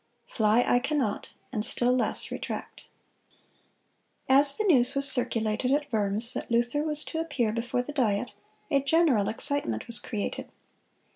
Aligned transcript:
Fly 0.25 0.63
I 0.67 0.79
cannot, 0.79 1.29
and 1.51 1.63
still 1.63 1.95
less 1.95 2.31
retract."(199) 2.31 2.81
As 4.35 4.57
the 4.57 4.63
news 4.63 4.95
was 4.95 5.07
circulated 5.11 5.71
at 5.71 5.91
Worms 5.93 6.33
that 6.33 6.49
Luther 6.49 6.83
was 6.83 7.05
to 7.05 7.19
appear 7.19 7.53
before 7.53 7.83
the 7.83 7.93
Diet, 7.93 8.33
a 8.71 8.81
general 8.81 9.29
excitement 9.29 9.85
was 9.85 9.99
created. 9.99 10.49